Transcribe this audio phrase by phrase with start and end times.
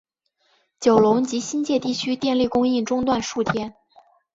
[0.79, 3.75] 九龙及新界地区电力供应中断数天。